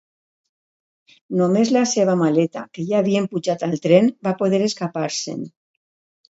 [1.41, 5.47] Només la seva maleta, que ja havien pujat al tren, va poder escapar-se'n.